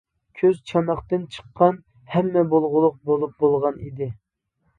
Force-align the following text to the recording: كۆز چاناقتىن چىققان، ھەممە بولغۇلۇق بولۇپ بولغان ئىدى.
كۆز 0.39 0.55
چاناقتىن 0.69 1.27
چىققان، 1.35 1.77
ھەممە 2.15 2.43
بولغۇلۇق 2.55 2.97
بولۇپ 3.11 3.37
بولغان 3.45 3.79
ئىدى. 3.87 4.11